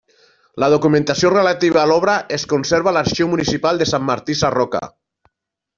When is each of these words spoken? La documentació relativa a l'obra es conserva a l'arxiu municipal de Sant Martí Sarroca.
La 0.61 0.69
documentació 0.73 1.29
relativa 1.33 1.81
a 1.81 1.83
l'obra 1.91 2.15
es 2.39 2.47
conserva 2.55 2.91
a 2.93 2.97
l'arxiu 2.97 3.29
municipal 3.35 3.83
de 3.83 3.89
Sant 3.95 4.09
Martí 4.13 4.39
Sarroca. 4.41 4.83